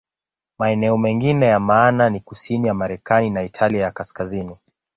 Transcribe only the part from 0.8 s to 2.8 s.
mengine ya maana ni kusini ya